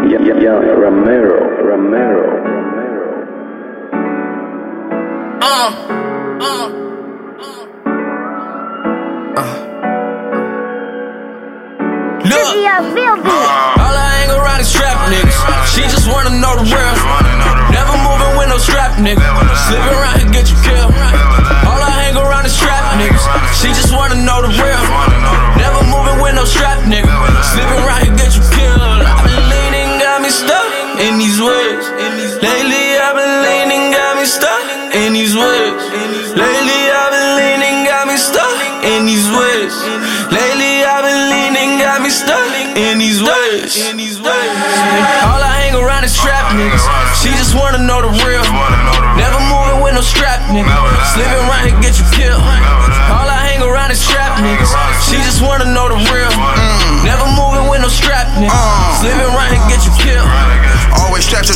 Yeah, 0.00 0.20
yeah, 0.24 0.40
yeah, 0.40 0.78
Romero, 0.78 1.40
Romero. 1.68 2.28
Uh, 5.42 5.70
uh, 6.40 6.68
uh. 9.36 9.52
Look, 12.24 12.48
Yeah, 12.56 12.78
all 12.78 13.94
I 13.94 14.08
hang 14.16 14.30
around 14.30 14.60
is 14.60 14.72
trap 14.72 14.96
niggas. 15.12 15.36
She 15.74 15.82
just 15.82 16.08
wanna 16.08 16.30
know 16.40 16.54
the 16.56 16.64
real. 16.64 16.96
Never 17.74 17.96
moving 18.06 18.38
with 18.38 18.48
no 18.48 18.58
strap 18.58 18.92
nigga. 19.02 19.27
Lately 32.38 32.94
I've 32.94 33.18
been 33.18 33.34
leaning, 33.42 33.90
got 33.90 34.14
me 34.14 34.24
stuck 34.24 34.62
in 34.94 35.12
these 35.12 35.34
ways. 35.34 35.74
Lately 36.38 36.80
I've 36.86 37.10
been 37.10 37.30
leaning, 37.34 37.82
got 37.82 38.06
me 38.06 38.14
stuck 38.14 38.54
in 38.86 39.06
these 39.10 39.26
ways. 39.26 39.74
Lately 40.30 40.86
I've 40.86 41.02
been 41.02 41.34
leaning, 41.34 41.82
got 41.82 41.98
me 41.98 42.10
stuck 42.10 42.46
in 42.78 43.02
these 43.02 43.18
ways. 43.18 43.74
All 45.26 45.42
I 45.42 45.50
hang 45.66 45.74
around 45.74 46.04
is 46.06 46.14
trap 46.14 46.54
niggas. 46.54 46.86
She 47.18 47.34
just 47.34 47.58
wanna 47.58 47.82
know 47.82 48.06
the 48.06 48.12
real. 48.22 48.46
Never 49.18 49.40
moving 49.50 49.82
with 49.82 49.98
no 49.98 50.02
strap 50.02 50.38
nigga. 50.54 50.70
Slipping 51.10 51.42
around 51.42 51.66
here 51.66 51.80
get 51.82 51.98
you 51.98 52.06
killed. 52.14 52.38
All 53.10 53.26
I 53.26 53.50
hang 53.50 53.66
around 53.66 53.90
is 53.90 53.98
trap 54.06 54.38
niggas. 54.38 54.70
She 55.10 55.18
just 55.26 55.42
wanna 55.42 55.66
know 55.66 55.90
the 55.90 55.98
mm. 55.98 56.06
real. 56.14 56.30
Never 57.02 57.26
moving 57.34 57.66
with 57.66 57.82
no 57.82 57.90
strap 57.90 58.30
nigga. 58.38 58.54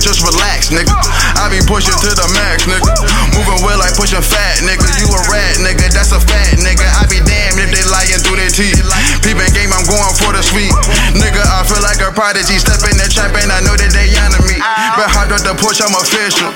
Just 0.00 0.24
relax, 0.24 0.72
nigga. 0.72 0.90
I 1.36 1.52
be 1.52 1.60
pushing 1.68 1.94
to 1.94 2.10
the 2.16 2.28
max, 2.32 2.64
nigga. 2.64 2.88
Moving 3.36 3.60
well 3.60 3.76
like 3.76 3.92
pushing 3.94 4.24
fat, 4.24 4.64
nigga. 4.64 4.84
You 4.98 5.08
a 5.12 5.20
rat, 5.28 5.60
nigga. 5.60 5.92
That's 5.92 6.12
a 6.16 6.20
fat, 6.20 6.56
nigga. 6.56 6.88
I 6.96 7.04
be 7.06 7.20
damned 7.20 7.60
if 7.60 7.68
they 7.68 7.84
lying 7.88 8.20
through 8.24 8.40
their 8.40 8.50
teeth. 8.50 8.80
Peeping 9.20 9.52
game, 9.52 9.70
I'm 9.72 9.84
going 9.84 10.14
for 10.16 10.32
the 10.32 10.40
sweet. 10.40 10.72
Nigga, 11.12 11.40
I 11.40 11.64
feel 11.68 11.84
like 11.84 12.00
a 12.00 12.10
prodigy. 12.12 12.56
Step 12.56 12.80
in 12.88 12.96
the 12.96 13.08
trap 13.12 13.36
and 13.36 13.52
I 13.52 13.60
know 13.60 13.76
that 13.76 13.92
they 13.92 14.08
under 14.24 14.40
me. 14.48 14.56
But 14.96 15.12
hot 15.12 15.32
up 15.32 15.44
the 15.44 15.54
push, 15.56 15.84
I'm 15.84 15.92
official. 15.96 16.52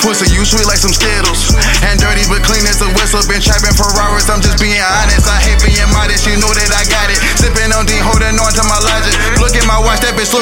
Pussy, 0.00 0.28
you 0.32 0.44
sweet 0.44 0.68
like 0.68 0.80
some 0.80 0.92
Skittles. 0.92 1.52
And 1.88 1.96
dirty 2.00 2.24
but 2.28 2.44
clean 2.44 2.64
as 2.68 2.80
a 2.84 2.88
whistle. 2.96 3.24
Been 3.28 3.40
trapping 3.40 3.76
Ferraris, 3.76 4.28
I'm 4.28 4.44
just 4.44 4.60
being 4.60 4.80
honest. 4.80 5.28
I 5.28 5.40
hate 5.40 5.60
being 5.64 5.88
modest, 5.92 6.28
you 6.28 6.36
know 6.40 6.52
that 6.52 6.71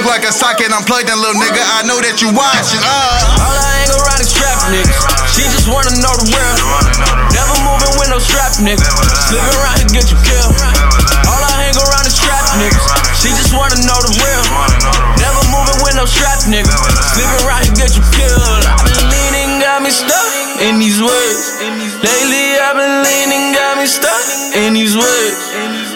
look 0.00 0.08
like 0.08 0.24
a 0.24 0.32
socket. 0.32 0.72
I'm 0.72 0.80
plugged 0.88 1.12
in, 1.12 1.16
little 1.20 1.36
nigga. 1.36 1.60
I 1.60 1.84
know 1.84 2.00
that 2.00 2.24
you 2.24 2.32
watching. 2.32 2.80
Uh. 2.80 3.44
All 3.44 3.52
I 3.52 3.84
hang 3.84 3.92
around 3.92 4.20
is 4.24 4.32
trap 4.32 4.56
niggas. 4.72 4.96
She 5.36 5.44
just 5.52 5.68
wanna 5.68 5.92
know 6.00 6.16
the 6.16 6.24
real. 6.24 6.56
Never 7.36 7.56
moving 7.60 7.92
with 8.00 8.08
no 8.08 8.16
strap 8.16 8.56
nigga. 8.64 8.80
Slipping 9.28 9.59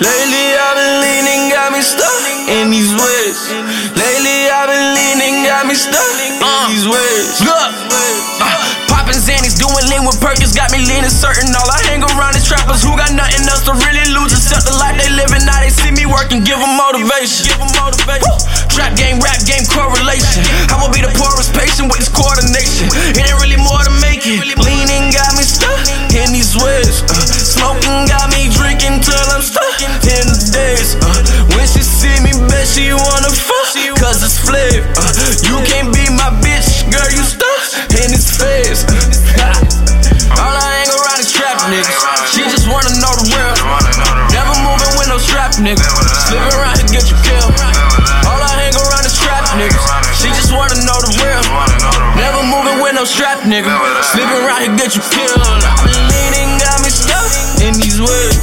Lately 0.00 0.46
I've 0.56 0.76
been 0.80 0.96
leaning, 1.04 1.42
got 1.52 1.68
me 1.72 1.80
stuck 1.84 2.22
in 2.48 2.72
these 2.72 2.88
ways. 2.96 3.38
Lately 3.92 4.48
I've 4.48 4.68
been 4.72 4.88
leaning, 4.96 5.44
got 5.44 5.68
me 5.68 5.76
stuck 5.76 6.16
in 6.24 6.32
these 6.72 6.88
ways. 6.88 7.44
Look, 7.44 7.70
uh, 8.40 8.48
poppin' 8.88 9.20
Xannies, 9.20 9.60
doing 9.60 9.84
lean 9.92 10.08
with 10.08 10.16
Perkins, 10.24 10.56
got 10.56 10.72
me 10.72 10.80
leaning 10.80 11.12
certain. 11.12 11.52
All 11.52 11.68
I 11.68 11.80
hang 11.84 12.00
around 12.00 12.32
is 12.34 12.48
trappers 12.48 12.80
who 12.80 12.96
got 12.96 13.12
nothing 13.12 13.44
else 13.44 13.64
to 13.68 13.76
really 13.76 14.08
lose 14.16 14.32
except 14.32 14.64
the 14.64 14.76
life 14.80 14.96
they 14.96 15.12
living. 15.12 15.44
Now 15.44 15.60
they 15.60 15.70
see 15.70 15.92
me 15.92 16.08
working, 16.08 16.40
give 16.42 16.58
them 16.58 16.74
motivation. 16.80 17.44
Give 17.44 17.60
'em 17.60 17.70
motivation. 17.76 18.24
Woo! 18.24 18.40
Trap 18.72 18.96
game, 18.96 19.20
rap 19.20 19.38
game, 19.46 19.68
correlation. 19.70 20.42
I 20.72 20.80
will 20.80 20.90
be 20.90 21.04
the 21.04 21.12
poorest 21.14 21.54
patient 21.54 21.92
with 21.92 22.00
this 22.02 22.10
coordination. 22.10 22.90
It 23.14 23.22
ain't 23.22 23.38
really 23.38 23.60
more 23.60 23.84
to 23.84 23.94
make 24.02 24.26
it. 24.26 24.58
Leaning 24.58 25.14
got 25.14 25.36
me 25.38 25.44
stuck 25.46 25.78
in 26.10 26.32
these 26.34 26.56
ways. 26.58 27.06
Uh, 27.06 27.14
smoking 27.38 28.10
got 28.10 28.32
me 28.34 28.50
drinking 28.50 28.98
till 29.04 29.14
I'm 29.30 29.42
stuck 29.46 29.73
she 32.74 32.90
wanna 32.90 33.30
fuck. 33.30 33.54
Cause 34.02 34.18
it's 34.26 34.34
flavor. 34.42 34.82
Uh, 34.98 35.14
you 35.46 35.56
can't 35.62 35.94
be 35.94 36.02
my 36.10 36.34
bitch, 36.42 36.82
girl, 36.90 37.06
you 37.14 37.22
stuck 37.22 37.62
in 38.02 38.10
his 38.10 38.26
face. 38.26 38.82
Uh, 39.38 39.54
all 40.42 40.54
I 40.58 40.82
hang 40.82 40.90
around 40.90 41.18
is 41.22 41.30
trap 41.30 41.62
niggas. 41.70 41.94
She 42.34 42.42
just 42.50 42.66
wanna 42.66 42.90
know 42.98 43.14
the 43.14 43.30
real. 43.30 43.54
Never 44.34 44.54
moving 44.66 44.92
with 44.98 45.06
no 45.06 45.22
strap 45.22 45.54
nigga. 45.62 45.86
Slipping 46.26 46.54
around 46.58 46.82
here 46.82 46.90
get 46.90 47.06
you 47.06 47.16
killed. 47.22 47.54
All 48.26 48.42
I 48.42 48.52
hang 48.66 48.74
around 48.74 49.06
is 49.06 49.14
trap 49.22 49.46
niggas. 49.54 49.78
She 50.18 50.28
just 50.34 50.50
wanna 50.50 50.74
know 50.82 50.98
the 50.98 51.14
real. 51.22 51.42
Never 52.18 52.42
moving 52.42 52.82
with 52.82 52.98
no 52.98 53.06
strap 53.06 53.46
nigga. 53.46 53.70
Slipping 54.02 54.42
around 54.42 54.66
here 54.66 54.74
get 54.74 54.98
you 54.98 55.02
killed. 55.14 55.38
I've 55.38 55.78
been 55.86 56.02
leaning, 56.10 56.58
got 56.58 56.82
me 56.82 56.90
stuck 56.90 57.30
in 57.62 57.78
these 57.78 58.02
ways. 58.02 58.33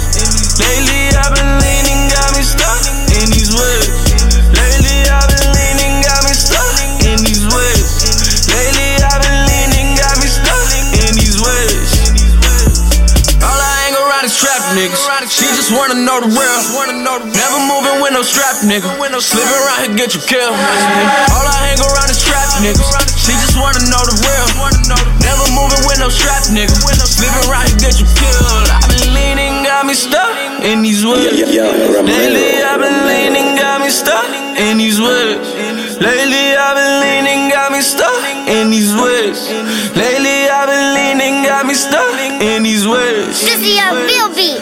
Niggas. 14.81 15.29
She 15.29 15.45
just 15.53 15.71
wanna 15.71 15.95
know 15.95 16.17
the 16.21 16.29
real. 16.33 16.59
Never 17.29 17.59
moving 17.69 18.01
with 18.01 18.13
no 18.13 18.21
strap 18.25 18.57
nigga. 18.65 18.89
Slipping 19.21 19.53
around 19.61 19.79
here 19.85 19.95
get 19.95 20.15
you 20.15 20.21
killed. 20.25 20.57
All 21.33 21.45
I 21.45 21.57
hang 21.69 21.79
around 21.79 22.09
is 22.09 22.21
trap 22.23 22.49
niggas. 22.65 22.89
She 23.21 23.33
just 23.37 23.57
wanna 23.57 23.85
know 23.91 24.01
the 24.09 24.15
real. 24.25 24.47
Never 25.21 25.45
moving 25.53 25.85
with 25.85 25.99
no 25.99 26.09
strap 26.09 26.49
nigga. 26.49 26.73
Slipping 27.05 27.49
around 27.49 27.69
here 27.69 27.77
get 27.77 27.99
you 28.01 28.07
killed. 28.17 28.69
I've 28.73 28.89
been 28.89 29.13
leaning, 29.13 29.63
got 29.63 29.85
me 29.85 29.93
stuck 29.93 30.33
in 30.65 30.81
these 30.81 31.05
ways. 31.05 31.37
Yeah, 31.37 31.69
yeah, 31.69 31.93
Romero. 31.93 32.17
Lately 32.17 32.63
I've 32.63 32.81
been 32.81 33.05
leaning, 33.05 33.55
got 33.57 33.81
me 33.81 33.89
stuck 33.89 34.25
in 34.57 34.77
these 34.77 34.99
ways. 34.99 35.37
Lately 36.01 36.57
I've 36.57 36.75
been 36.75 36.95
leaning, 37.05 37.49
got 37.53 37.71
me 37.71 37.81
stuck 37.81 38.23
in 38.49 38.71
these 38.73 38.93
ways. 38.97 39.37
Lately 39.93 40.49
I've 40.49 40.67
been 40.67 40.87
leaning, 40.97 41.43
got 41.45 41.65
me 41.65 41.75
stuck 41.75 42.17
in 42.41 42.63
these 42.63 42.87
ways. 42.87 43.37
This 43.45 43.61
is 43.61 43.77
a 43.77 44.07
filthy. 44.09 44.57